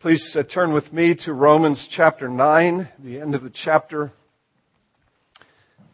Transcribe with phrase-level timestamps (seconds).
[0.00, 4.12] Please uh, turn with me to Romans chapter 9, the end of the chapter,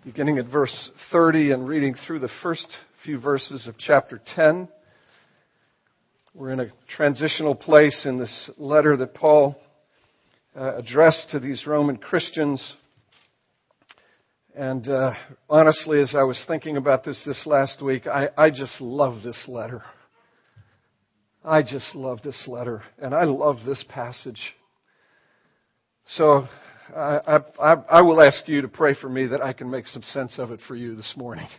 [0.05, 2.67] beginning at verse 30 and reading through the first
[3.05, 4.67] few verses of chapter 10.
[6.35, 9.57] We're in a transitional place in this letter that Paul
[10.57, 12.75] uh, addressed to these Roman Christians.
[14.57, 15.13] And uh,
[15.49, 19.41] honestly, as I was thinking about this this last week, I, I just love this
[19.47, 19.85] letter.
[21.45, 24.41] I just love this letter, and I love this passage.
[26.07, 26.47] So
[26.95, 30.03] I, I, I, will ask you to pray for me that I can make some
[30.03, 31.47] sense of it for you this morning.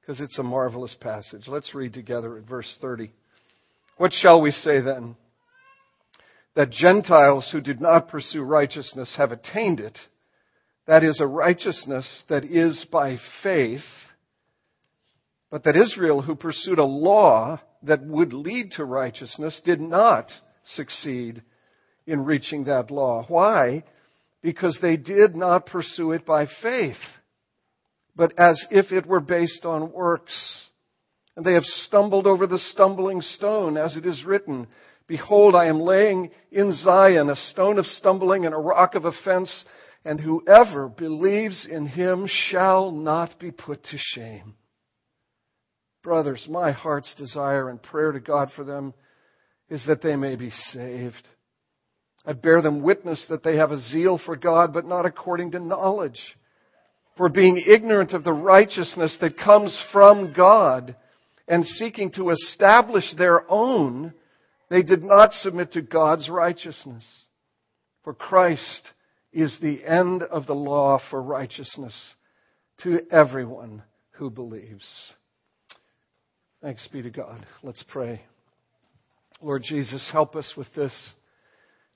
[0.00, 1.48] Because it's a marvelous passage.
[1.48, 3.10] Let's read together at verse 30.
[3.96, 5.16] What shall we say then?
[6.54, 9.98] That Gentiles who did not pursue righteousness have attained it.
[10.86, 13.80] That is a righteousness that is by faith
[15.50, 20.28] but that Israel, who pursued a law that would lead to righteousness, did not
[20.64, 21.42] succeed
[22.06, 23.24] in reaching that law.
[23.28, 23.84] Why?
[24.42, 26.96] Because they did not pursue it by faith,
[28.14, 30.62] but as if it were based on works.
[31.36, 34.66] And they have stumbled over the stumbling stone, as it is written,
[35.06, 39.64] Behold, I am laying in Zion a stone of stumbling and a rock of offense,
[40.04, 44.54] and whoever believes in him shall not be put to shame.
[46.06, 48.94] Brothers, my heart's desire and prayer to God for them
[49.68, 51.26] is that they may be saved.
[52.24, 55.58] I bear them witness that they have a zeal for God, but not according to
[55.58, 56.20] knowledge.
[57.16, 60.94] For being ignorant of the righteousness that comes from God
[61.48, 64.14] and seeking to establish their own,
[64.70, 67.04] they did not submit to God's righteousness.
[68.04, 68.82] For Christ
[69.32, 72.00] is the end of the law for righteousness
[72.84, 73.82] to everyone
[74.12, 74.86] who believes.
[76.66, 77.46] Thanks be to God.
[77.62, 78.22] Let's pray.
[79.40, 80.92] Lord Jesus, help us with this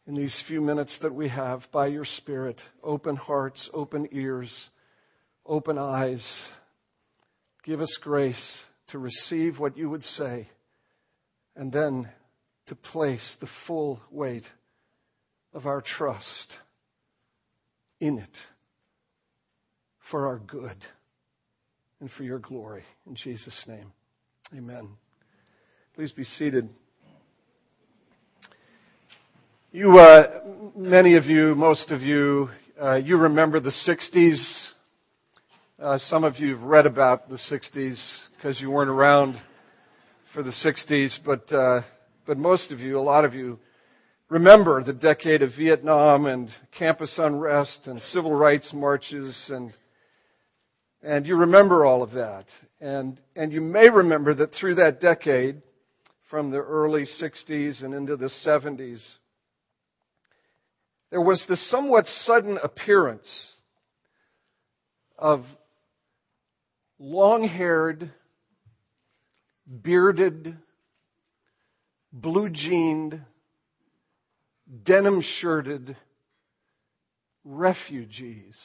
[0.07, 2.61] in these few minutes that we have by your Spirit.
[2.81, 4.49] Open hearts, open ears,
[5.45, 6.25] open eyes.
[7.65, 8.59] Give us grace
[8.91, 10.49] to receive what you would say
[11.57, 12.09] and then
[12.69, 14.45] to place the full weight
[15.53, 16.55] of our trust
[17.99, 18.37] in it
[20.13, 20.77] for our good
[21.99, 22.85] and for your glory.
[23.05, 23.93] In Jesus' name.
[24.53, 24.89] Amen.
[25.95, 26.69] Please be seated.
[29.71, 30.41] You, uh,
[30.75, 32.51] many of you, most of you,
[32.83, 34.67] uh, you remember the 60s.
[35.81, 39.37] Uh, some of you have read about the 60s because you weren't around
[40.35, 41.83] for the 60s, but, uh,
[42.27, 43.57] but most of you, a lot of you,
[44.29, 49.73] remember the decade of Vietnam and campus unrest and civil rights marches and
[51.03, 52.47] and you remember all of that.
[52.81, 55.63] And, and you may remember that through that decade,
[56.29, 59.03] from the early 60s and into the 70s,
[61.11, 63.29] there was this somewhat sudden appearance
[65.19, 65.45] of
[67.01, 68.13] long haired,
[69.83, 70.57] bearded,
[72.13, 73.21] blue jeaned,
[74.85, 75.97] denim shirted
[77.45, 78.57] refugees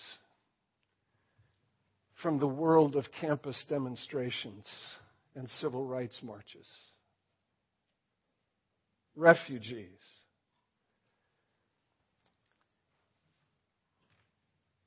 [2.25, 4.67] from the world of campus demonstrations
[5.35, 6.67] and civil rights marches.
[9.15, 9.91] Refugees.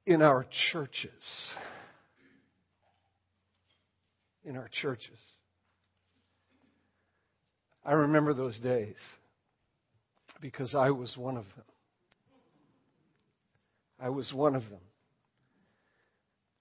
[0.04, 1.12] In our churches.
[4.44, 5.20] In our churches.
[7.84, 8.96] I remember those days
[10.40, 11.64] because I was one of them.
[14.00, 14.80] I was one of them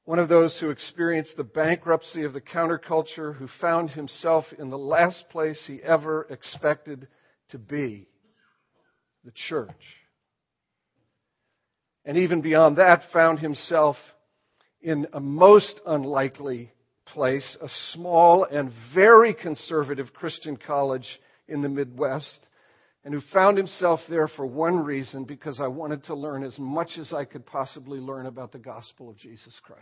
[0.07, 4.77] one of those who experienced the bankruptcy of the counterculture, who found himself in the
[4.77, 7.09] last place he ever expected
[7.49, 8.07] to be
[9.25, 9.69] the church.
[12.05, 13.97] And even beyond that, found himself
[14.81, 16.71] in a most unlikely
[17.07, 21.19] place, a small and very conservative Christian college
[21.49, 22.46] in the Midwest
[23.03, 26.91] and who found himself there for one reason because I wanted to learn as much
[26.99, 29.81] as I could possibly learn about the gospel of Jesus Christ.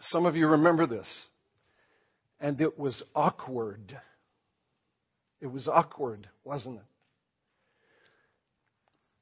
[0.00, 1.08] Some of you remember this.
[2.40, 3.98] And it was awkward.
[5.40, 6.84] It was awkward, wasn't it?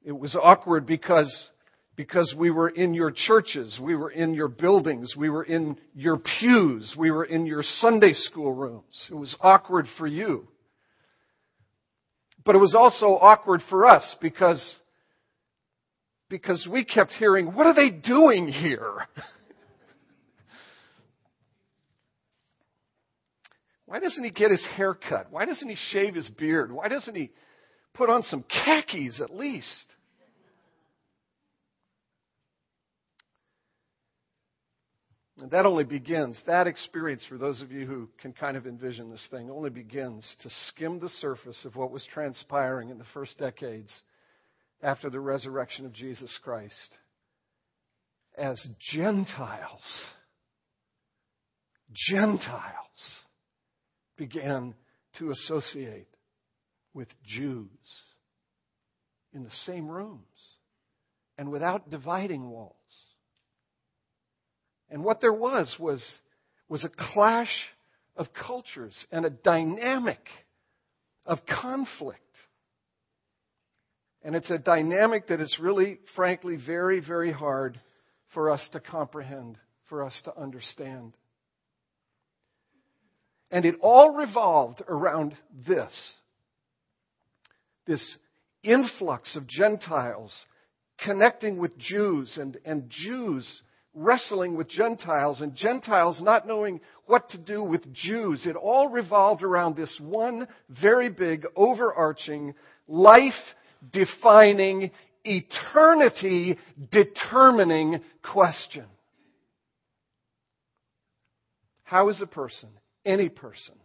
[0.09, 1.49] It was awkward because
[1.95, 6.17] because we were in your churches, we were in your buildings, we were in your
[6.17, 9.07] pews, we were in your Sunday school rooms.
[9.09, 10.47] It was awkward for you.
[12.43, 14.75] But it was also awkward for us because,
[16.29, 19.07] because we kept hearing, what are they doing here?
[23.85, 25.27] Why doesn't he get his hair cut?
[25.31, 26.71] Why doesn't he shave his beard?
[26.71, 27.31] Why doesn't he
[27.93, 29.85] put on some khakis at least?
[35.39, 39.09] And that only begins, that experience for those of you who can kind of envision
[39.09, 43.37] this thing, only begins to skim the surface of what was transpiring in the first
[43.37, 43.93] decades
[44.81, 46.97] after the resurrection of Jesus Christ.
[48.37, 50.05] As Gentiles,
[52.09, 53.11] Gentiles
[54.17, 54.73] began
[55.19, 56.07] to associate
[56.93, 57.67] with Jews
[59.33, 60.21] in the same rooms
[61.37, 62.73] and without dividing walls.
[64.89, 66.03] And what there was was,
[66.69, 67.53] was a clash
[68.15, 70.25] of cultures and a dynamic
[71.25, 72.19] of conflict.
[74.23, 77.79] And it's a dynamic that is really, frankly, very, very hard
[78.33, 79.57] for us to comprehend,
[79.89, 81.13] for us to understand.
[83.51, 85.35] And it all revolved around
[85.67, 85.93] this
[87.85, 88.17] this
[88.63, 90.33] influx of Gentiles
[90.99, 93.61] connecting with Jews and, and Jews
[93.95, 98.45] wrestling with Gentiles and Gentiles not knowing what to do with Jews.
[98.45, 102.53] It all revolved around this one very big, overarching,
[102.87, 103.33] life
[103.91, 104.91] defining,
[105.23, 106.57] eternity
[106.91, 108.85] determining question.
[111.83, 112.69] How is a person,
[113.05, 113.75] any person,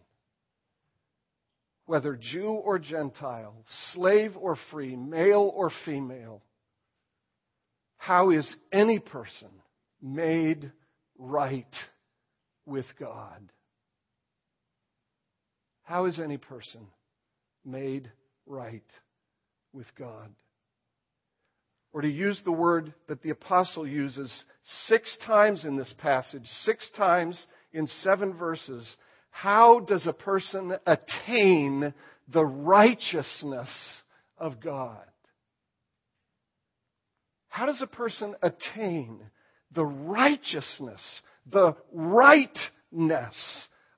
[1.86, 3.54] whether Jew or Gentile,
[3.92, 6.42] slave or free, male or female,
[7.98, 9.48] how is any person
[10.02, 10.70] made
[11.19, 11.75] right
[12.67, 13.50] with God.
[15.82, 16.87] How is any person
[17.64, 18.11] made
[18.47, 18.85] right
[19.73, 20.31] with God?
[21.93, 24.32] Or to use the word that the apostle uses
[24.87, 28.88] six times in this passage, six times in seven verses,
[29.31, 31.93] how does a person attain
[32.32, 33.69] the righteousness
[34.38, 35.02] of God?
[37.49, 39.20] How does a person attain
[39.75, 41.00] the righteousness,
[41.50, 43.37] the rightness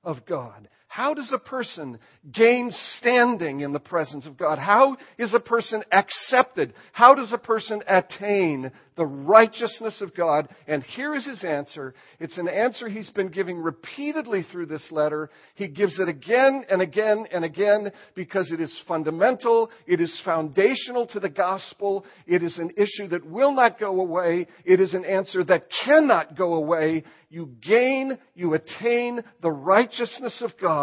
[0.03, 0.67] of God.
[0.93, 1.97] How does a person
[2.31, 4.59] gain standing in the presence of God?
[4.59, 6.75] How is a person accepted?
[6.91, 10.49] How does a person attain the righteousness of God?
[10.67, 11.95] And here is his answer.
[12.19, 15.31] It's an answer he's been giving repeatedly through this letter.
[15.55, 19.71] He gives it again and again and again because it is fundamental.
[19.87, 22.05] It is foundational to the gospel.
[22.27, 24.45] It is an issue that will not go away.
[24.63, 27.03] It is an answer that cannot go away.
[27.33, 30.82] You gain, you attain the righteousness of God,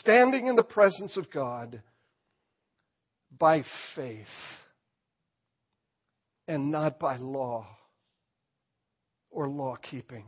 [0.00, 1.82] standing in the presence of God
[3.38, 3.64] by
[3.94, 4.26] faith
[6.48, 7.66] and not by law
[9.30, 10.24] or law keeping.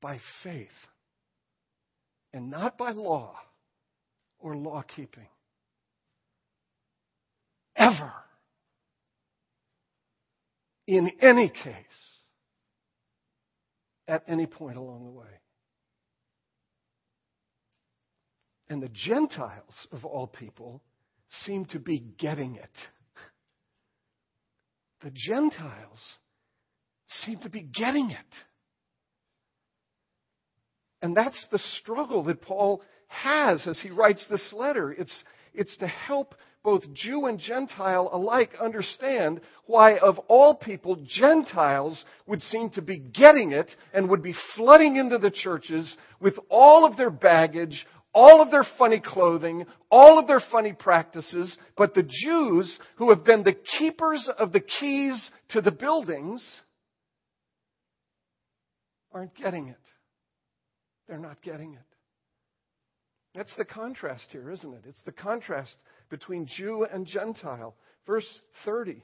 [0.00, 0.68] By faith
[2.32, 3.34] and not by law
[4.38, 5.26] or law keeping.
[7.76, 8.12] Ever.
[10.86, 11.74] In any case.
[14.06, 15.26] At any point along the way.
[18.70, 20.82] And the Gentiles, of all people,
[21.44, 22.70] seem to be getting it
[25.02, 25.98] the Gentiles
[27.06, 28.34] seem to be getting it.
[31.00, 34.92] And that's the struggle that Paul has as he writes this letter.
[34.92, 35.22] It's,
[35.54, 36.34] it's to help
[36.64, 42.98] both Jew and Gentile alike understand why, of all people, Gentiles would seem to be
[42.98, 47.86] getting it and would be flooding into the churches with all of their baggage,
[48.18, 53.22] all of their funny clothing, all of their funny practices, but the Jews, who have
[53.22, 56.44] been the keepers of the keys to the buildings,
[59.12, 59.76] aren't getting it.
[61.06, 61.80] They're not getting it.
[63.36, 64.82] That's the contrast here, isn't it?
[64.88, 65.76] It's the contrast
[66.10, 67.76] between Jew and Gentile.
[68.04, 69.00] Verse 30.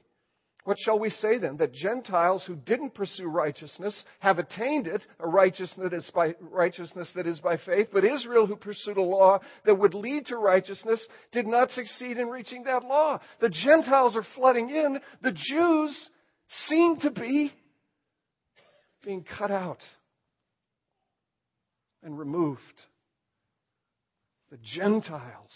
[0.65, 1.57] What shall we say then?
[1.57, 6.33] That Gentiles who didn't pursue righteousness have attained it, a righteousness that, is by,
[7.15, 11.07] that is by faith, but Israel who pursued a law that would lead to righteousness
[11.31, 13.19] did not succeed in reaching that law.
[13.41, 14.99] The Gentiles are flooding in.
[15.21, 16.09] The Jews
[16.65, 17.53] seem to be
[19.03, 19.83] being cut out
[22.01, 22.59] and removed.
[24.49, 25.51] The Gentiles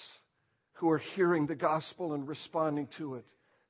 [0.73, 3.25] who are hearing the gospel and responding to it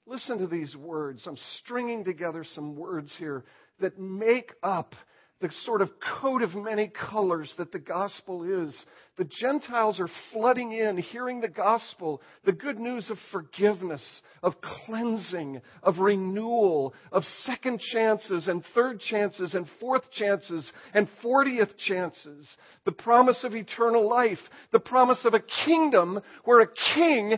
[0.09, 1.27] Listen to these words.
[1.27, 3.45] I'm stringing together some words here
[3.79, 4.95] that make up
[5.41, 5.89] the sort of
[6.21, 8.77] coat of many colors that the gospel is.
[9.17, 14.53] The Gentiles are flooding in, hearing the gospel, the good news of forgiveness, of
[14.85, 22.47] cleansing, of renewal, of second chances and third chances and fourth chances and fortieth chances,
[22.85, 24.39] the promise of eternal life,
[24.71, 27.37] the promise of a kingdom where a king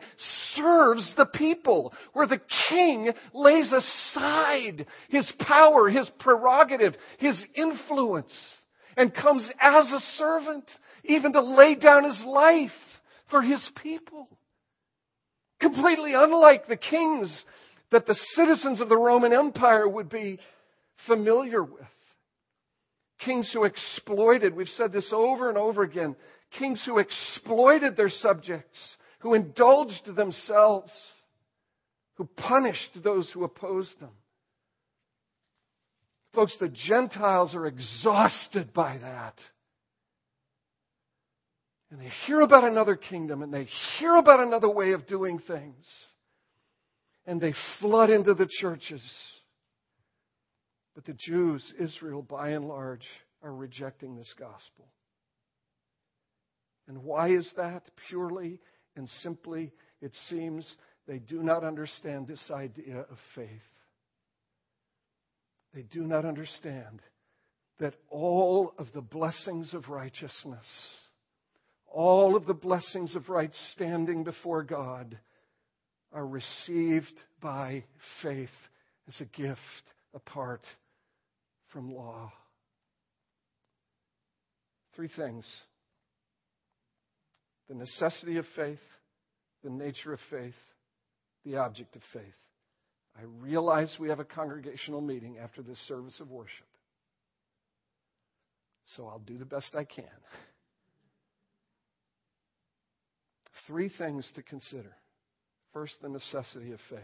[0.56, 8.34] serves the people, where the king lays aside his power, his prerogative, his influence influence
[8.98, 10.66] and comes as a servant,
[11.04, 12.72] even to lay down his life
[13.30, 14.28] for his people.
[15.60, 17.44] Completely unlike the kings
[17.92, 20.40] that the citizens of the Roman Empire would be
[21.08, 21.82] familiar with.
[23.20, 26.16] Kings who exploited, we've said this over and over again,
[26.58, 28.78] kings who exploited their subjects,
[29.20, 30.92] who indulged themselves,
[32.16, 34.10] who punished those who opposed them.
[36.34, 39.36] Folks, the Gentiles are exhausted by that.
[41.92, 43.68] And they hear about another kingdom and they
[44.00, 45.86] hear about another way of doing things.
[47.26, 49.04] And they flood into the churches.
[50.96, 53.06] But the Jews, Israel, by and large,
[53.44, 54.88] are rejecting this gospel.
[56.88, 57.84] And why is that?
[58.08, 58.60] Purely
[58.96, 59.72] and simply,
[60.02, 60.76] it seems
[61.08, 63.48] they do not understand this idea of faith.
[65.74, 67.02] They do not understand
[67.80, 70.66] that all of the blessings of righteousness,
[71.88, 75.18] all of the blessings of right standing before God,
[76.14, 77.84] are received by
[78.22, 78.50] faith
[79.08, 79.60] as a gift
[80.14, 80.62] apart
[81.72, 82.32] from law.
[84.96, 85.46] Three things
[87.70, 88.82] the necessity of faith,
[89.64, 90.54] the nature of faith,
[91.46, 92.24] the object of faith.
[93.18, 96.68] I realize we have a congregational meeting after this service of worship.
[98.96, 100.06] So I'll do the best I can.
[103.68, 104.96] Three things to consider.
[105.74, 107.00] First, the necessity of faith.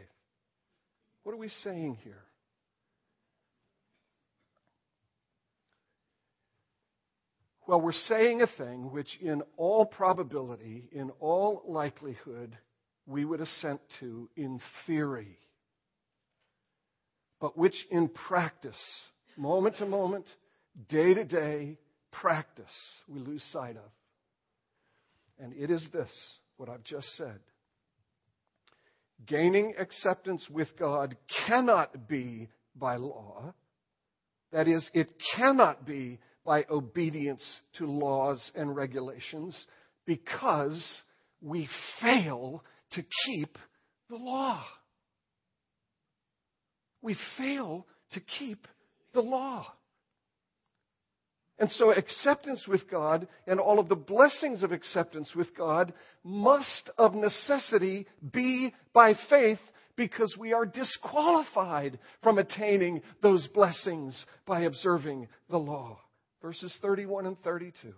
[1.23, 2.23] What are we saying here?
[7.67, 12.57] Well, we're saying a thing which, in all probability, in all likelihood,
[13.05, 15.37] we would assent to in theory
[17.39, 18.75] but which in practice,
[19.37, 20.25] moment to moment,
[20.89, 21.77] day to day
[22.11, 22.65] practice,
[23.07, 23.91] we lose sight of.
[25.39, 26.09] And it is this,
[26.57, 27.39] what I've just said.
[29.25, 31.15] Gaining acceptance with God
[31.47, 33.53] cannot be by law.
[34.51, 37.43] That is, it cannot be by obedience
[37.77, 39.55] to laws and regulations
[40.05, 40.81] because
[41.41, 41.67] we
[42.01, 43.57] fail to keep
[44.09, 44.63] the law
[47.01, 48.67] we fail to keep
[49.13, 49.65] the law.
[51.59, 55.91] And so, acceptance with God and all of the blessings of acceptance with God
[56.23, 59.59] must, of necessity, be by faith
[59.95, 65.99] because we are disqualified from attaining those blessings by observing the law.
[66.43, 67.93] Verses 31 and 32.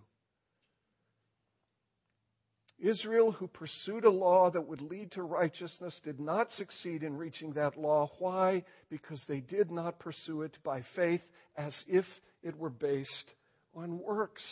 [2.82, 7.54] Israel, who pursued a law that would lead to righteousness, did not succeed in reaching
[7.54, 8.10] that law.
[8.20, 8.64] Why?
[8.90, 11.22] Because they did not pursue it by faith
[11.58, 12.06] as if
[12.42, 13.34] it were based
[13.76, 14.44] on works.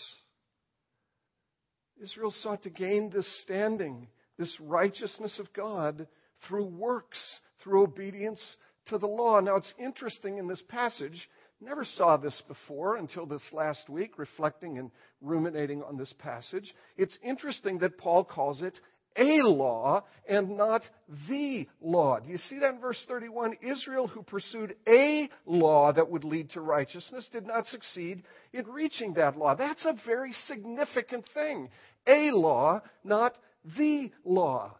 [2.01, 4.07] Israel sought to gain this standing,
[4.38, 6.07] this righteousness of God,
[6.48, 7.19] through works,
[7.63, 8.41] through obedience
[8.88, 9.39] to the law.
[9.39, 11.27] Now, it's interesting in this passage
[11.60, 16.74] Never saw this before until this last week, reflecting and ruminating on this passage.
[16.98, 18.80] It's interesting that Paul calls it
[19.18, 20.84] a law and not
[21.28, 22.20] the law.
[22.20, 23.58] Do you see that in verse 31?
[23.64, 28.22] Israel, who pursued a law that would lead to righteousness, did not succeed
[28.54, 29.56] in reaching that law.
[29.56, 31.70] That's a very significant thing.
[32.06, 33.36] A law, not
[33.78, 34.78] the law.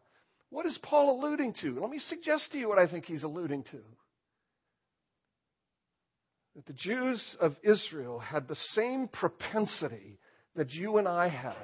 [0.52, 1.80] What is Paul alluding to?
[1.82, 3.80] Let me suggest to you what I think he's alluding to
[6.58, 10.18] that the Jews of Israel had the same propensity
[10.56, 11.56] that you and I have.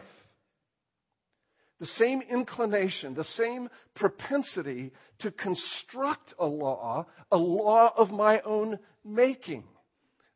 [1.79, 8.77] The same inclination, the same propensity to construct a law, a law of my own
[9.03, 9.63] making.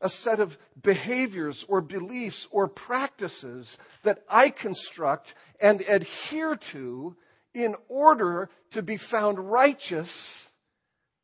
[0.01, 0.49] A set of
[0.83, 3.69] behaviors or beliefs or practices
[4.03, 5.27] that I construct
[5.61, 7.15] and adhere to
[7.53, 10.11] in order to be found righteous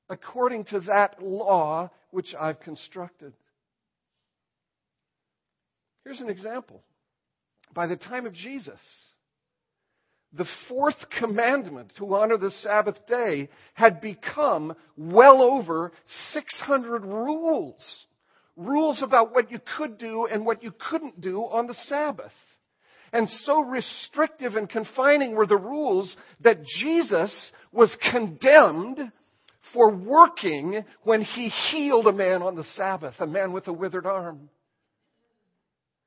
[0.08, 3.34] according to that law which I've constructed.
[6.04, 6.84] Here's an example.
[7.74, 8.80] By the time of Jesus,
[10.32, 15.92] the fourth commandment to honor the Sabbath day had become well over
[16.34, 18.06] 600 rules.
[18.56, 22.32] rules about what you could do and what you couldn't do on the Sabbath.
[23.12, 29.12] And so restrictive and confining were the rules that Jesus was condemned
[29.74, 34.06] for working when he healed a man on the Sabbath, a man with a withered
[34.06, 34.50] arm.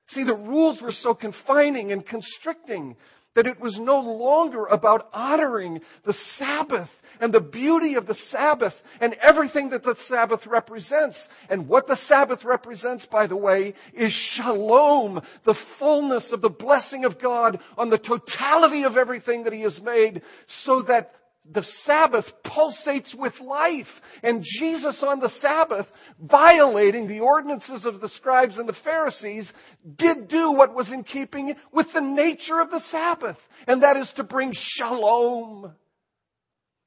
[0.08, 2.96] See, the rules were so confining and constricting
[3.34, 6.88] that it was no longer about honoring the Sabbath
[7.20, 11.18] and the beauty of the Sabbath and everything that the Sabbath represents.
[11.50, 17.04] And what the Sabbath represents, by the way, is shalom, the fullness of the blessing
[17.04, 20.22] of God on the totality of everything that He has made,
[20.64, 21.12] so that
[21.52, 23.86] the Sabbath pulsates with life.
[24.22, 25.86] And Jesus on the Sabbath,
[26.20, 29.50] violating the ordinances of the scribes and the Pharisees,
[29.96, 33.36] did do what was in keeping with the nature of the Sabbath.
[33.66, 35.72] And that is to bring shalom,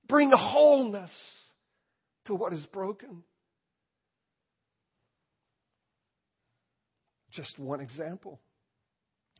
[0.07, 1.11] bring wholeness
[2.25, 3.23] to what is broken.
[7.31, 8.39] Just one example.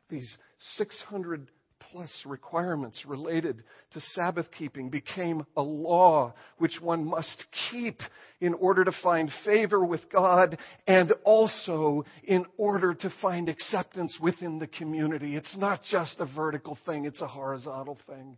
[0.08, 0.36] These
[0.76, 1.48] 600
[1.90, 8.00] plus requirements related to Sabbath keeping became a law which one must keep
[8.40, 14.58] in order to find favor with God and also in order to find acceptance within
[14.58, 15.36] the community.
[15.36, 18.36] It's not just a vertical thing, it's a horizontal thing.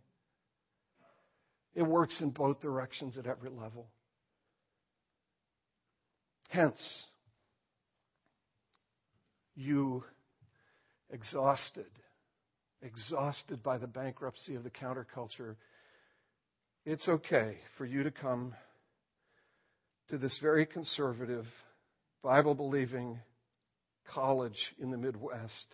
[1.75, 3.88] It works in both directions at every level.
[6.49, 7.04] Hence,
[9.54, 10.04] you
[11.11, 11.87] exhausted
[12.83, 15.57] exhausted by the bankruptcy of the counterculture,
[16.85, 18.55] it's okay for you to come
[20.11, 21.47] to this very conservative,
[22.23, 23.19] Bible believing
[24.12, 25.67] college in the Midwest.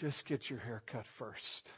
[0.00, 1.70] Just get your hair cut first.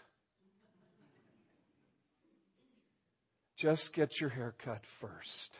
[3.56, 5.58] Just get your hair cut first.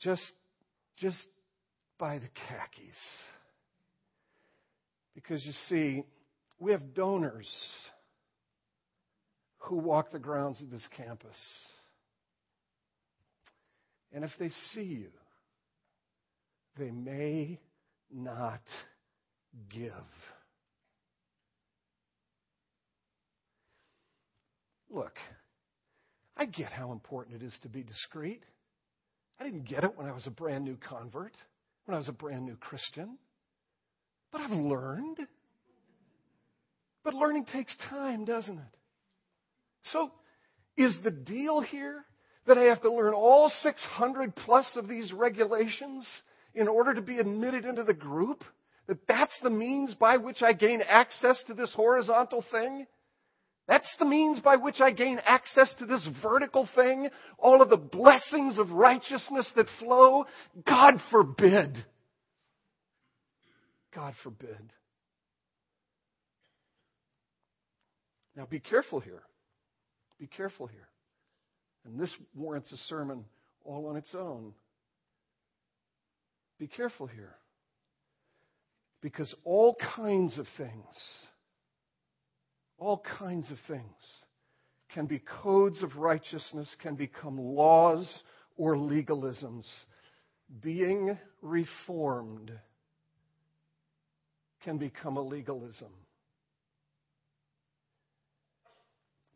[0.00, 0.32] Just,
[0.96, 1.26] just
[1.98, 2.96] buy the khakis.
[5.14, 6.04] Because you see,
[6.58, 7.48] we have donors
[9.58, 11.36] who walk the grounds of this campus.
[14.12, 15.10] And if they see you,
[16.78, 17.58] they may
[18.12, 18.62] not
[19.70, 19.92] give.
[24.88, 25.14] Look,
[26.36, 28.42] I get how important it is to be discreet.
[29.38, 31.32] I didn't get it when I was a brand new convert,
[31.84, 33.18] when I was a brand new Christian.
[34.32, 35.18] But I've learned.
[37.02, 38.76] But learning takes time, doesn't it?
[39.84, 40.10] So,
[40.76, 42.04] is the deal here
[42.46, 46.06] that I have to learn all 600 plus of these regulations
[46.54, 48.44] in order to be admitted into the group?
[48.86, 52.86] That that's the means by which I gain access to this horizontal thing?
[53.68, 57.08] That's the means by which I gain access to this vertical thing?
[57.38, 60.24] All of the blessings of righteousness that flow?
[60.66, 61.84] God forbid.
[63.94, 64.72] God forbid.
[68.36, 69.22] Now be careful here.
[70.18, 70.88] Be careful here.
[71.84, 73.24] And this warrants a sermon
[73.64, 74.52] all on its own.
[76.58, 77.34] Be careful here.
[79.00, 80.94] Because all kinds of things,
[82.78, 83.84] all kinds of things
[84.92, 88.22] can be codes of righteousness, can become laws
[88.56, 89.64] or legalisms.
[90.60, 92.52] Being reformed
[94.62, 95.90] can become a legalism.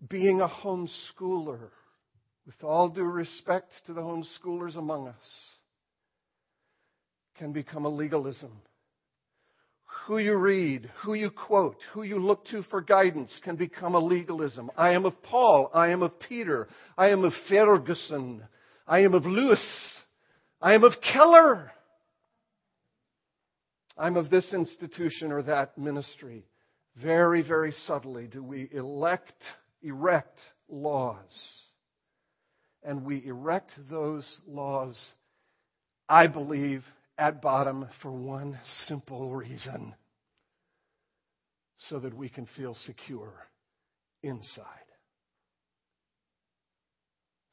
[0.08, 1.70] Being a homeschooler,
[2.46, 5.14] with all due respect to the homeschoolers among us,
[7.38, 8.52] can become a legalism.
[10.06, 13.98] Who you read, who you quote, who you look to for guidance can become a
[13.98, 14.70] legalism.
[14.76, 15.70] I am of Paul.
[15.72, 16.68] I am of Peter.
[16.98, 18.42] I am of Ferguson.
[18.87, 19.64] I am of Lewis.
[20.60, 21.72] I am of Keller.
[23.96, 26.44] I'm of this institution or that ministry.
[27.00, 29.35] Very, very subtly do we elect,
[29.83, 31.18] erect laws.
[32.83, 34.98] And we erect those laws,
[36.09, 36.85] I believe,
[37.16, 39.94] at bottom for one simple reason
[41.88, 43.33] so that we can feel secure
[44.22, 44.64] inside.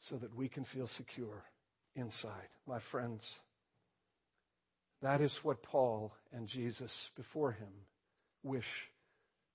[0.01, 1.43] So that we can feel secure
[1.95, 2.49] inside.
[2.67, 3.21] My friends,
[5.01, 7.69] that is what Paul and Jesus before him
[8.43, 8.65] wish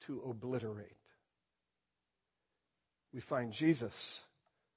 [0.06, 0.96] to obliterate.
[3.12, 3.94] We find Jesus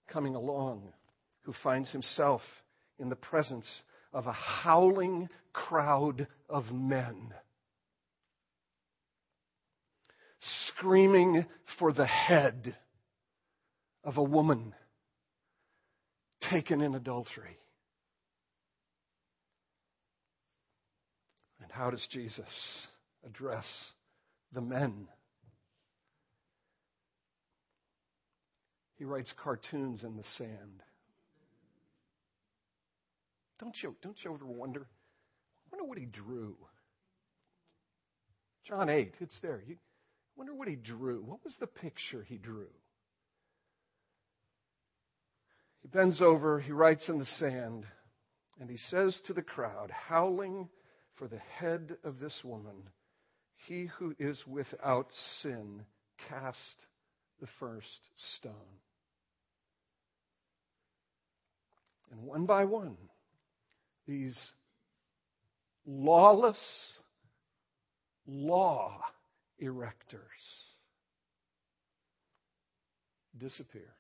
[0.08, 0.94] coming along
[1.42, 2.42] who finds himself
[3.00, 3.68] in the presence
[4.14, 7.34] of a howling crowd of men,
[10.68, 11.46] screaming
[11.78, 12.76] for the head
[14.04, 14.74] of a woman
[16.50, 17.58] taken in adultery.
[21.80, 22.44] How does Jesus
[23.26, 23.66] address
[24.52, 25.08] the men?
[28.98, 30.84] He writes cartoons in the sand.
[33.62, 34.82] Don't you, don't you ever wonder?
[34.82, 36.58] I wonder what he drew.
[38.68, 39.64] John 8, it's there.
[39.66, 39.78] You
[40.36, 41.22] wonder what he drew.
[41.22, 42.68] What was the picture he drew?
[45.82, 47.86] He bends over, he writes in the sand,
[48.60, 50.68] and he says to the crowd, howling
[51.20, 52.90] for the head of this woman,
[53.68, 55.08] He who is without
[55.42, 55.84] sin,
[56.30, 56.88] cast
[57.42, 58.08] the first
[58.40, 58.54] stone.
[62.12, 62.98] And one by one,
[64.08, 64.38] these
[65.86, 66.58] lawless
[68.26, 69.02] law
[69.62, 70.20] erectors
[73.38, 73.94] disappear.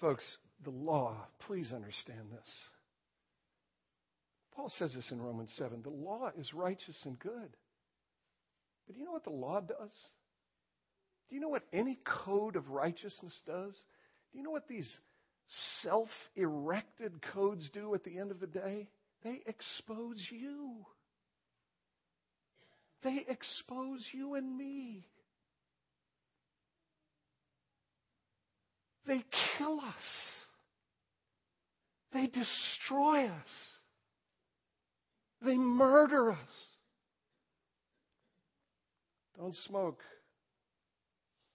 [0.00, 2.48] Folks, the law, please understand this.
[4.54, 7.56] Paul says this in Romans 7 the law is righteous and good.
[8.86, 9.92] But do you know what the law does?
[11.28, 13.74] Do you know what any code of righteousness does?
[14.32, 14.90] Do you know what these
[15.82, 18.88] self erected codes do at the end of the day?
[19.22, 20.84] They expose you.
[23.02, 25.06] They expose you and me.
[29.06, 29.24] They
[29.58, 30.39] kill us.
[32.12, 33.48] They destroy us.
[35.42, 36.38] They murder us.
[39.38, 40.00] Don't smoke.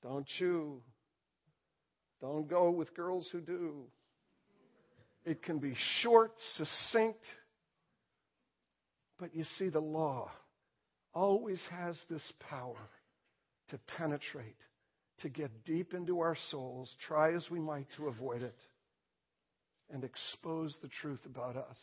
[0.01, 0.81] Don't chew.
[2.21, 3.83] Don't go with girls who do.
[5.25, 7.23] It can be short, succinct,
[9.19, 10.29] but you see, the law
[11.13, 12.89] always has this power
[13.69, 14.59] to penetrate,
[15.21, 18.55] to get deep into our souls, try as we might to avoid it,
[19.91, 21.77] and expose the truth about us.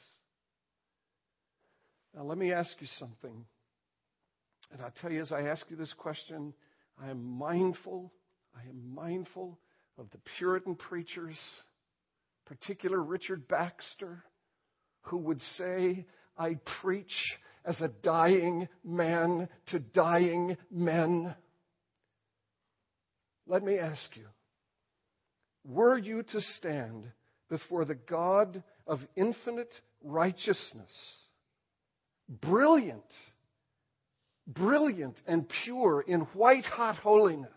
[2.15, 3.45] Now, let me ask you something.
[4.73, 6.55] And I'll tell you, as I ask you this question,
[7.03, 8.13] I am mindful,
[8.55, 9.59] I am mindful
[9.99, 11.39] of the Puritan preachers,
[12.47, 14.25] particular Richard Baxter,
[15.03, 17.13] who would say, I preach
[17.65, 21.35] as a dying man to dying men.
[23.47, 24.27] Let me ask you
[25.65, 27.05] were you to stand
[27.53, 29.69] before the God of infinite
[30.03, 30.91] righteousness,
[32.27, 33.05] brilliant,
[34.47, 37.51] brilliant and pure in white hot holiness,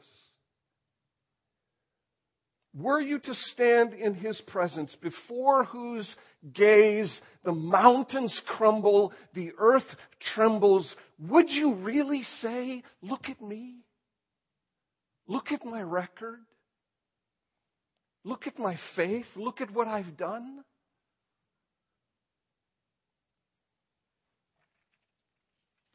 [2.77, 6.13] were you to stand in his presence, before whose
[6.53, 9.95] gaze the mountains crumble, the earth
[10.35, 13.77] trembles, would you really say, Look at me?
[15.25, 16.41] Look at my record?
[18.25, 19.27] Look at my faith?
[19.35, 20.63] Look at what I've done?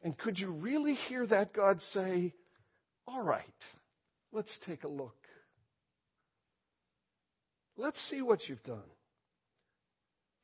[0.01, 2.33] And could you really hear that God say,
[3.05, 3.43] All right,
[4.31, 5.17] let's take a look?
[7.77, 8.79] Let's see what you've done.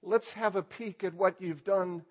[0.03, 2.03] Let's have a peek at what you've done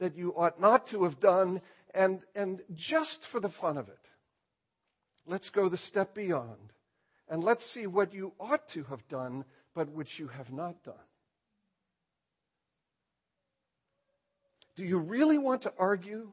[0.00, 1.62] that you ought not to have done,
[1.94, 3.98] and, and just for the fun of it,
[5.26, 6.72] let's go the step beyond.
[7.30, 10.94] And let's see what you ought to have done, but which you have not done.
[14.76, 16.32] Do you really want to argue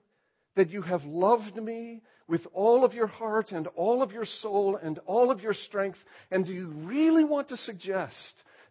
[0.56, 4.80] that you have loved me with all of your heart and all of your soul
[4.82, 5.98] and all of your strength?
[6.32, 8.16] And do you really want to suggest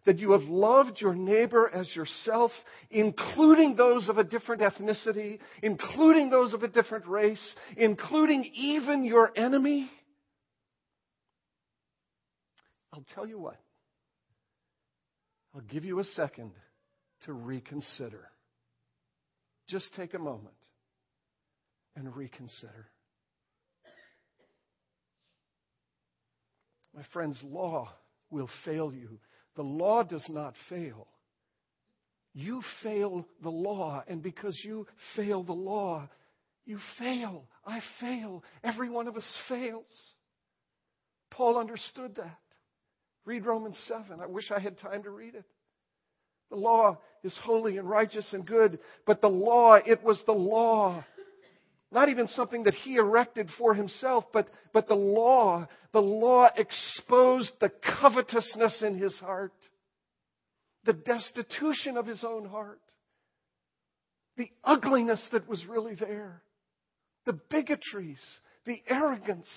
[0.05, 2.51] that you have loved your neighbor as yourself,
[2.89, 9.31] including those of a different ethnicity, including those of a different race, including even your
[9.35, 9.89] enemy?
[12.95, 13.59] I'll tell you what.
[15.53, 16.51] I'll give you a second
[17.25, 18.29] to reconsider.
[19.67, 20.55] Just take a moment
[21.97, 22.87] and reconsider.
[26.95, 27.89] My friends, law
[28.29, 29.19] will fail you.
[29.57, 31.07] The law does not fail.
[32.33, 36.07] You fail the law, and because you fail the law,
[36.65, 37.45] you fail.
[37.65, 38.43] I fail.
[38.63, 39.85] Every one of us fails.
[41.31, 42.37] Paul understood that.
[43.25, 44.19] Read Romans 7.
[44.21, 45.45] I wish I had time to read it.
[46.49, 51.03] The law is holy and righteous and good, but the law, it was the law
[51.95, 55.65] not even something that he erected for himself, but, but the law.
[55.93, 59.53] The law exposed the covetousness in his heart,
[60.83, 62.81] the destitution of his own heart,
[64.35, 66.41] the ugliness that was really there,
[67.25, 68.21] the bigotries,
[68.65, 69.47] the arrogance,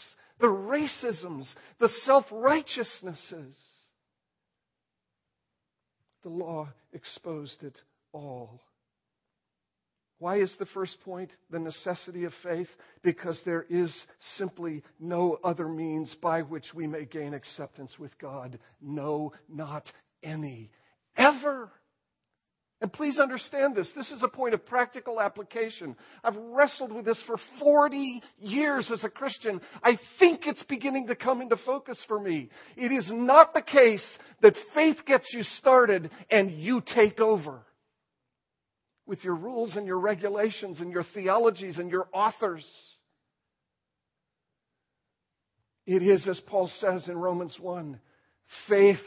[0.40, 1.46] the racisms,
[1.81, 3.55] the self righteousnesses.
[6.22, 7.77] The law exposed it
[8.12, 8.61] all.
[10.18, 12.68] Why is the first point the necessity of faith?
[13.03, 13.94] Because there is
[14.37, 18.59] simply no other means by which we may gain acceptance with God.
[18.81, 19.85] No, not
[20.22, 20.70] any.
[21.16, 21.70] Ever.
[22.80, 23.90] And please understand this.
[23.96, 25.96] This is a point of practical application.
[26.22, 29.60] I've wrestled with this for 40 years as a Christian.
[29.82, 32.50] I think it's beginning to come into focus for me.
[32.76, 34.06] It is not the case
[34.42, 37.62] that faith gets you started and you take over
[39.06, 42.64] with your rules and your regulations and your theologies and your authors.
[45.84, 47.98] It is, as Paul says in Romans 1,
[48.68, 48.98] faith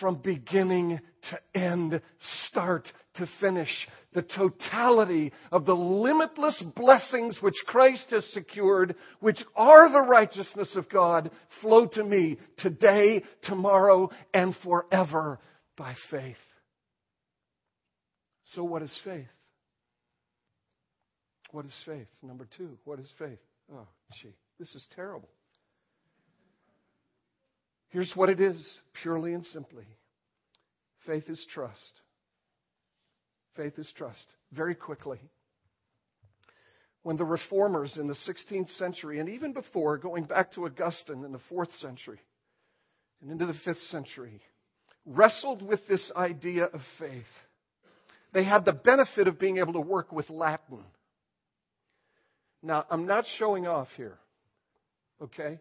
[0.00, 2.02] from beginning to end,
[2.48, 3.70] start to finish.
[4.12, 10.88] The totality of the limitless blessings which Christ has secured, which are the righteousness of
[10.88, 15.40] God, flow to me today, tomorrow, and forever
[15.76, 16.36] by faith.
[18.52, 19.26] So, what is faith?
[21.50, 22.08] What is faith?
[22.22, 23.38] Number two, what is faith?
[23.72, 23.86] Oh,
[24.20, 25.28] gee, this is terrible.
[27.90, 28.56] Here's what it is,
[29.02, 29.86] purely and simply
[31.06, 31.92] faith is trust.
[33.56, 34.26] Faith is trust.
[34.52, 35.20] Very quickly.
[37.02, 41.32] When the reformers in the 16th century, and even before, going back to Augustine in
[41.32, 42.20] the 4th century
[43.20, 44.40] and into the 5th century,
[45.04, 47.24] wrestled with this idea of faith,
[48.32, 50.84] they had the benefit of being able to work with Latin.
[52.62, 54.18] Now, I'm not showing off here,
[55.20, 55.60] okay?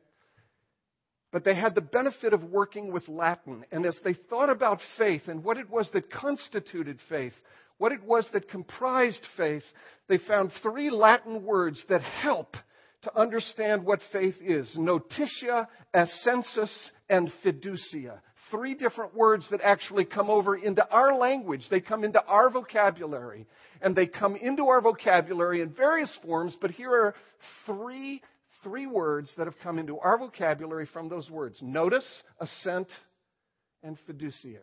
[1.34, 3.66] But they had the benefit of working with Latin.
[3.72, 7.34] And as they thought about faith and what it was that constituted faith,
[7.84, 9.64] what it was that comprised faith,
[10.08, 12.56] they found three Latin words that help
[13.02, 16.74] to understand what faith is notitia, assensus,
[17.10, 21.66] and fiducia three different words that actually come over into our language.
[21.70, 23.48] They come into our vocabulary.
[23.82, 27.16] And they come into our vocabulary in various forms, but here are
[27.66, 28.22] three,
[28.64, 32.06] three words that have come into our vocabulary from those words notice,
[32.40, 32.88] assent,
[33.82, 34.62] and fiduciary.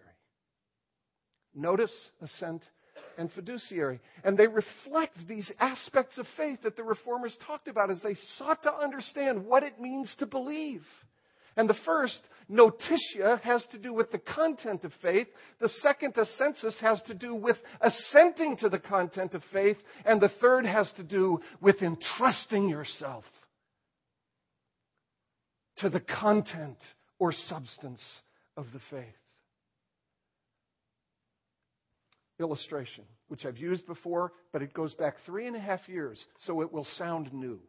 [1.55, 2.63] Notice, assent,
[3.19, 4.01] and fiduciary.
[4.25, 8.63] And they reflect these aspects of faith that the reformers talked about as they sought
[8.65, 10.83] to understand what it means to believe.
[11.57, 15.27] And the first, notitia, has to do with the content of faith.
[15.61, 19.77] The second, assensus, has to do with assenting to the content of faith.
[20.05, 23.25] And the third has to do with entrusting yourself
[25.79, 26.79] to the content
[27.19, 28.01] or substance
[28.57, 29.20] of the faith.
[32.41, 36.63] Illustration, which I've used before, but it goes back three and a half years, so
[36.63, 37.61] it will sound new.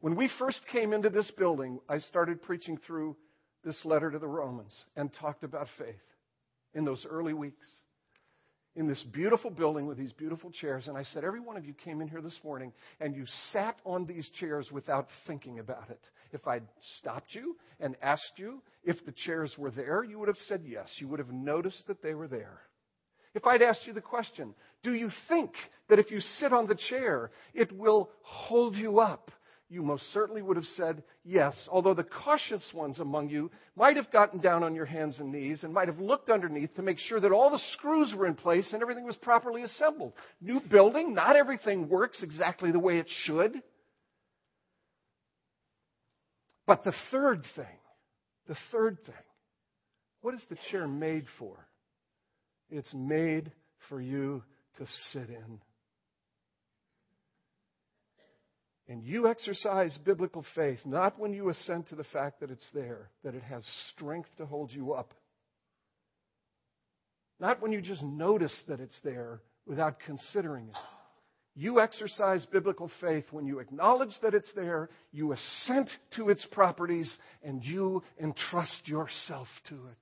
[0.00, 3.16] When we first came into this building, I started preaching through
[3.64, 5.96] this letter to the Romans and talked about faith
[6.74, 7.66] in those early weeks.
[8.78, 11.74] In this beautiful building with these beautiful chairs, and I said, Every one of you
[11.74, 15.98] came in here this morning and you sat on these chairs without thinking about it.
[16.30, 16.62] If I'd
[17.00, 20.86] stopped you and asked you if the chairs were there, you would have said yes.
[21.00, 22.60] You would have noticed that they were there.
[23.34, 25.50] If I'd asked you the question, Do you think
[25.88, 29.32] that if you sit on the chair, it will hold you up?
[29.70, 34.10] You most certainly would have said yes, although the cautious ones among you might have
[34.10, 37.20] gotten down on your hands and knees and might have looked underneath to make sure
[37.20, 40.14] that all the screws were in place and everything was properly assembled.
[40.40, 43.62] New building, not everything works exactly the way it should.
[46.66, 47.66] But the third thing,
[48.46, 49.14] the third thing,
[50.22, 51.66] what is the chair made for?
[52.70, 53.52] It's made
[53.88, 54.42] for you
[54.78, 55.60] to sit in.
[58.88, 63.10] And you exercise biblical faith not when you assent to the fact that it's there,
[63.22, 65.12] that it has strength to hold you up.
[67.38, 70.76] Not when you just notice that it's there without considering it.
[71.54, 77.14] You exercise biblical faith when you acknowledge that it's there, you assent to its properties,
[77.42, 79.98] and you entrust yourself to it.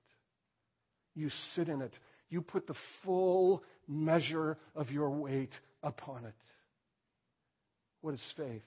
[1.15, 1.97] You sit in it.
[2.29, 6.35] You put the full measure of your weight upon it.
[8.01, 8.63] What is faith?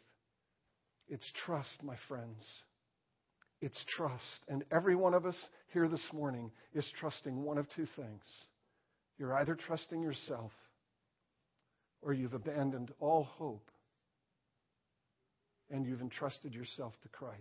[1.10, 2.46] It's trust, my friends.
[3.60, 4.44] It's trust.
[4.48, 5.36] And every one of us
[5.72, 8.22] here this morning is trusting one of two things.
[9.18, 10.52] You're either trusting yourself
[12.00, 13.68] or you've abandoned all hope
[15.68, 17.38] and you've entrusted yourself to Christ.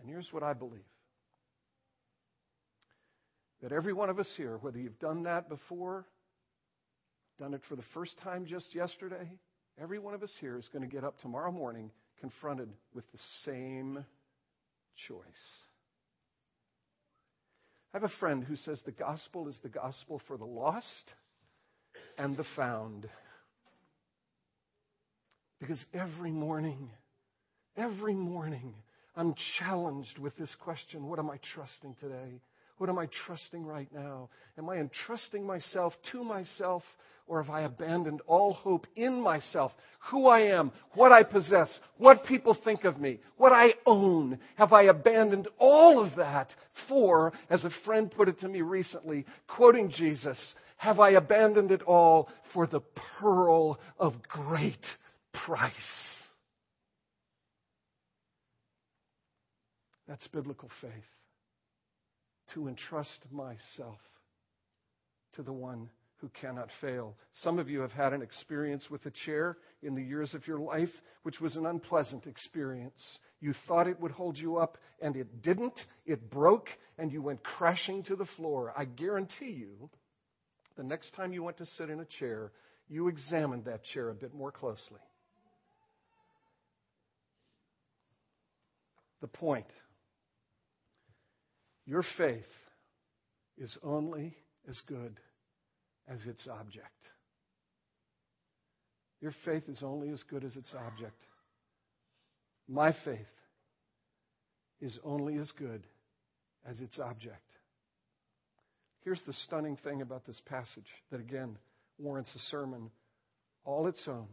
[0.00, 0.80] And here's what I believe
[3.62, 6.04] that every one of us here, whether you've done that before,
[7.38, 9.30] done it for the first time just yesterday,
[9.80, 13.18] Every one of us here is going to get up tomorrow morning confronted with the
[13.44, 14.04] same
[15.08, 15.18] choice.
[17.92, 21.12] I have a friend who says the gospel is the gospel for the lost
[22.18, 23.08] and the found.
[25.60, 26.90] Because every morning,
[27.76, 28.74] every morning,
[29.16, 32.40] I'm challenged with this question What am I trusting today?
[32.78, 34.30] What am I trusting right now?
[34.58, 36.82] Am I entrusting myself to myself,
[37.26, 39.72] or have I abandoned all hope in myself?
[40.10, 44.38] Who I am, what I possess, what people think of me, what I own?
[44.56, 46.48] Have I abandoned all of that
[46.88, 50.38] for, as a friend put it to me recently, quoting Jesus,
[50.76, 52.80] have I abandoned it all for the
[53.20, 54.84] pearl of great
[55.32, 55.72] price?
[60.08, 60.90] That's biblical faith
[62.54, 63.98] to entrust myself
[65.34, 67.16] to the one who cannot fail.
[67.42, 70.58] Some of you have had an experience with a chair in the years of your
[70.58, 70.90] life
[71.22, 73.18] which was an unpleasant experience.
[73.40, 75.78] You thought it would hold you up, and it didn't.
[76.06, 78.72] It broke, and you went crashing to the floor.
[78.76, 79.90] I guarantee you,
[80.76, 82.52] the next time you went to sit in a chair,
[82.88, 85.00] you examined that chair a bit more closely.
[89.20, 89.66] The point
[91.86, 92.44] your faith
[93.58, 94.34] is only
[94.68, 95.18] as good
[96.08, 96.88] as its object.
[99.20, 101.16] Your faith is only as good as its object.
[102.68, 103.26] My faith
[104.80, 105.82] is only as good
[106.68, 107.40] as its object.
[109.04, 111.56] Here's the stunning thing about this passage that, again,
[111.98, 112.90] warrants a sermon
[113.64, 114.28] all its own.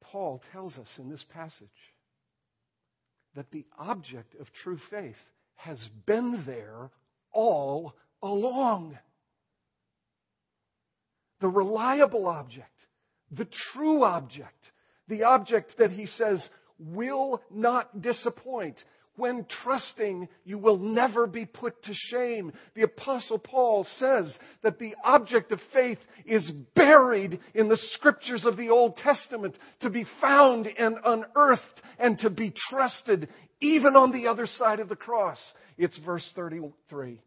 [0.00, 1.68] Paul tells us in this passage
[3.38, 5.14] that the object of true faith
[5.54, 6.90] has been there
[7.30, 8.98] all along.
[11.40, 12.74] The reliable object,
[13.30, 14.72] the true object,
[15.06, 16.48] the object that he says
[16.80, 18.82] will not disappoint,
[19.18, 22.52] when trusting, you will never be put to shame.
[22.74, 28.56] The Apostle Paul says that the object of faith is buried in the scriptures of
[28.56, 33.28] the Old Testament to be found and unearthed and to be trusted
[33.60, 35.38] even on the other side of the cross.
[35.76, 37.20] It's verse 33.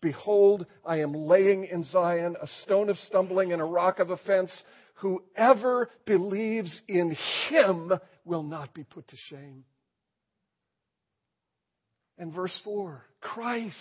[0.00, 4.52] Behold, I am laying in Zion a stone of stumbling and a rock of offense.
[4.96, 7.16] Whoever believes in
[7.48, 7.92] him
[8.24, 9.64] will not be put to shame.
[12.18, 13.74] And verse 4 Christ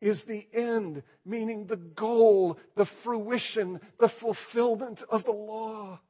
[0.00, 6.00] is the end, meaning the goal, the fruition, the fulfillment of the law.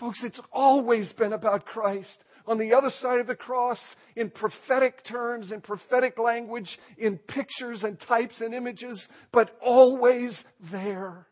[0.00, 2.24] Folks, it's always been about Christ.
[2.46, 3.80] On the other side of the cross,
[4.16, 10.40] in prophetic terms, in prophetic language, in pictures and types and images, but always
[10.72, 11.26] there.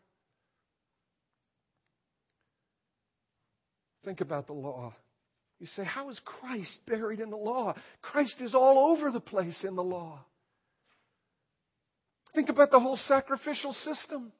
[4.05, 4.93] Think about the law.
[5.59, 7.75] You say, How is Christ buried in the law?
[8.01, 10.19] Christ is all over the place in the law.
[12.35, 14.31] Think about the whole sacrificial system.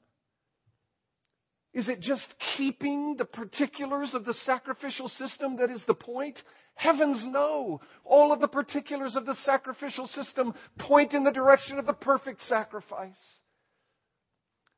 [1.74, 2.26] Is it just
[2.56, 6.40] keeping the particulars of the sacrificial system that is the point?
[6.74, 7.80] Heavens no.
[8.04, 12.42] All of the particulars of the sacrificial system point in the direction of the perfect
[12.42, 13.18] sacrifice.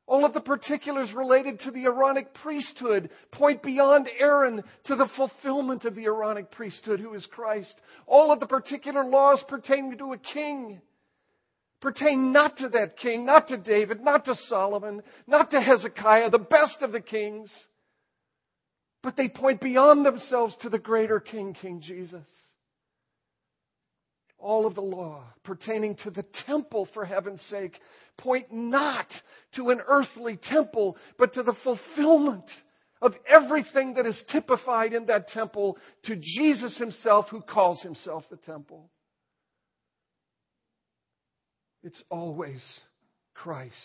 [0.07, 5.85] All of the particulars related to the Aaronic priesthood point beyond Aaron to the fulfillment
[5.85, 7.73] of the Aaronic priesthood, who is Christ.
[8.07, 10.81] All of the particular laws pertaining to a king.
[11.81, 16.37] Pertain not to that king, not to David, not to Solomon, not to Hezekiah, the
[16.37, 17.51] best of the kings,
[19.01, 22.27] but they point beyond themselves to the greater king, King Jesus.
[24.37, 27.79] All of the law pertaining to the temple for heaven's sake
[28.17, 29.07] point not
[29.55, 32.49] to an earthly temple, but to the fulfillment
[33.01, 38.37] of everything that is typified in that temple to Jesus himself, who calls himself the
[38.37, 38.89] temple.
[41.83, 42.61] It's always
[43.33, 43.75] Christ.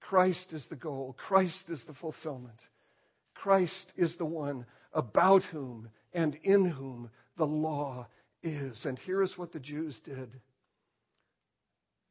[0.00, 1.16] Christ is the goal.
[1.28, 2.58] Christ is the fulfillment.
[3.34, 8.06] Christ is the one about whom and in whom the law
[8.42, 8.84] is.
[8.84, 10.30] And here is what the Jews did.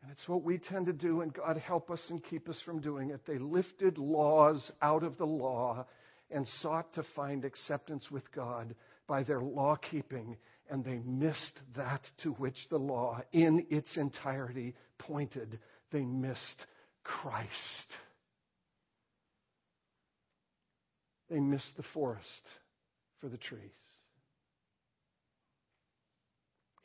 [0.02, 2.80] And it's what we tend to do, and God help us and keep us from
[2.80, 3.22] doing it.
[3.28, 5.86] They lifted laws out of the law
[6.32, 8.76] and sought to find acceptance with God
[9.08, 10.38] by their law keeping,
[10.70, 15.60] and they missed that to which the law in its entirety pointed.
[15.92, 16.66] They missed
[17.04, 17.50] Christ.
[21.30, 22.24] They missed the forest
[23.20, 23.62] for the trees.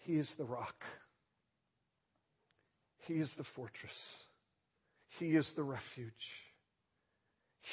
[0.00, 0.74] He is the rock.
[3.06, 3.92] He is the fortress.
[5.18, 6.12] He is the refuge.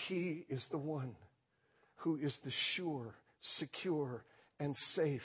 [0.07, 1.15] He is the one
[1.97, 3.15] who is the sure,
[3.57, 4.23] secure,
[4.59, 5.21] and safe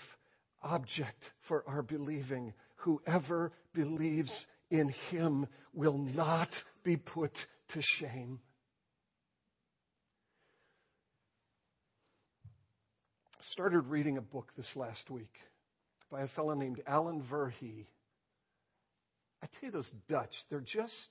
[0.62, 4.32] object for our believing whoever believes
[4.70, 6.48] in him will not
[6.82, 7.32] be put
[7.70, 8.40] to shame.
[13.52, 15.32] started reading a book this last week
[16.11, 17.86] by a fellow named Allen Verhey.
[19.47, 21.09] I tell you, those Dutch, they're just,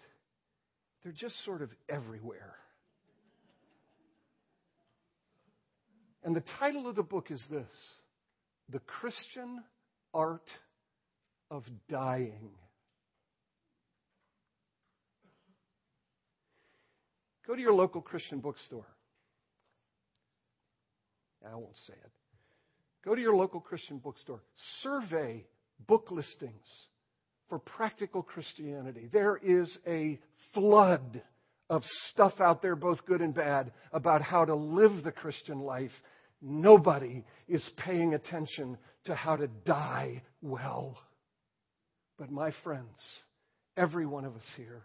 [1.04, 2.56] they're just sort of everywhere.
[6.24, 7.70] And the title of the book is this
[8.70, 9.64] The Christian
[10.14, 10.50] Art
[11.50, 12.50] of Dying.
[17.48, 18.88] Go to your local Christian bookstore.
[21.48, 22.12] I won't say it.
[23.06, 24.42] Go to your local Christian bookstore.
[24.82, 25.46] Survey
[25.88, 26.88] book listings
[27.50, 29.10] for practical Christianity.
[29.12, 30.20] There is a
[30.54, 31.22] flood
[31.70, 35.92] of stuff out there, both good and bad, about how to live the Christian life.
[36.42, 40.98] Nobody is paying attention to how to die well.
[42.18, 42.98] But my friends,
[43.76, 44.84] every one of us here,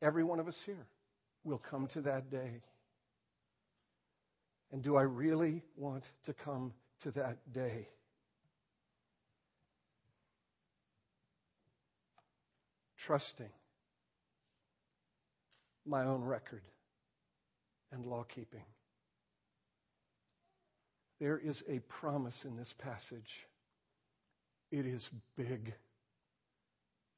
[0.00, 0.86] every one of us here
[1.44, 2.62] will come to that day.
[4.70, 6.72] And do I really want to come
[7.02, 7.88] to that day?
[13.06, 13.50] Trusting
[15.84, 16.62] my own record
[17.90, 18.64] and law keeping.
[21.20, 23.28] There is a promise in this passage.
[24.70, 25.72] It is big.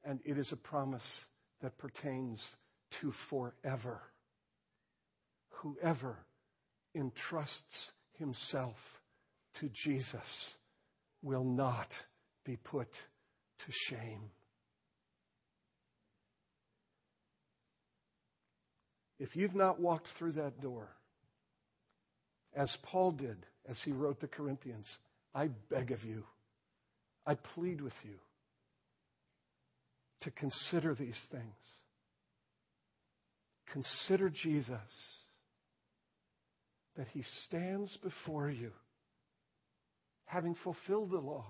[0.04, 1.06] And it is a promise
[1.62, 2.42] that pertains
[3.00, 4.00] to forever.
[5.62, 6.16] Whoever
[6.94, 8.76] entrusts himself
[9.60, 10.54] to Jesus
[11.22, 11.88] will not
[12.44, 14.30] be put to shame.
[19.18, 20.88] If you've not walked through that door,
[22.54, 23.36] as Paul did
[23.68, 24.88] as he wrote the Corinthians,
[25.34, 26.24] I beg of you,
[27.26, 28.14] I plead with you
[30.22, 31.44] to consider these things.
[33.72, 34.78] Consider Jesus
[36.96, 38.70] that he stands before you,
[40.26, 41.46] having fulfilled the law,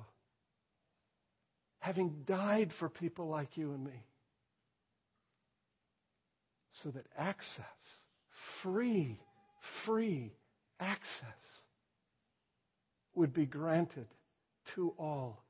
[1.81, 4.03] having died for people like you and me,
[6.83, 7.65] so that access,
[8.63, 9.21] free,
[9.85, 10.33] free
[10.81, 11.01] access,
[13.15, 14.07] would be granted
[14.75, 15.45] to all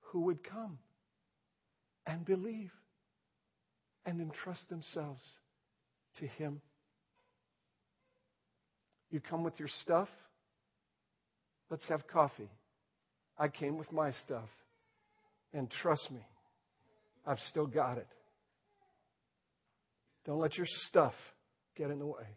[0.00, 0.78] who would come
[2.06, 2.72] and believe
[4.04, 5.22] and entrust themselves
[6.18, 6.60] to Him.
[9.10, 10.08] You come with your stuff?
[11.70, 12.50] Let's have coffee.
[13.38, 14.48] I came with my stuff.
[15.52, 16.24] And trust me,
[17.26, 18.06] I've still got it.
[20.26, 21.14] Don't let your stuff
[21.76, 22.36] get in the way.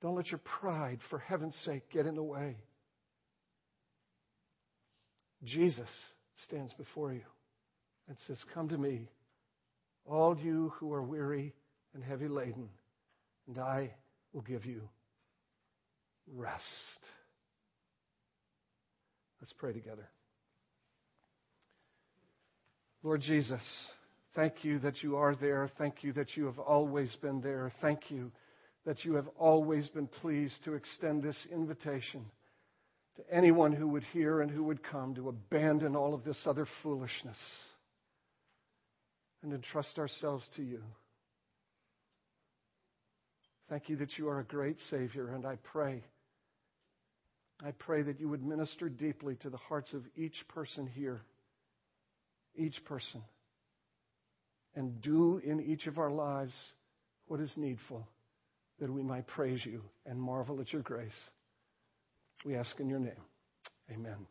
[0.00, 2.56] Don't let your pride, for heaven's sake, get in the way.
[5.44, 5.88] Jesus
[6.44, 7.22] stands before you
[8.08, 9.08] and says, Come to me,
[10.04, 11.54] all you who are weary
[11.94, 12.68] and heavy laden,
[13.46, 13.92] and I
[14.32, 14.82] will give you
[16.34, 16.62] rest.
[19.40, 20.08] Let's pray together.
[23.02, 23.62] Lord Jesus,
[24.34, 25.70] thank you that you are there.
[25.78, 27.72] Thank you that you have always been there.
[27.80, 28.32] Thank you
[28.86, 32.24] that you have always been pleased to extend this invitation
[33.16, 36.66] to anyone who would hear and who would come to abandon all of this other
[36.82, 37.36] foolishness
[39.42, 40.82] and entrust ourselves to you.
[43.68, 46.02] Thank you that you are a great Savior, and I pray.
[47.62, 51.20] I pray that you would minister deeply to the hearts of each person here,
[52.56, 53.22] each person,
[54.74, 56.54] and do in each of our lives
[57.26, 58.06] what is needful
[58.80, 61.10] that we might praise you and marvel at your grace.
[62.44, 63.24] We ask in your name.
[63.90, 64.26] Amen.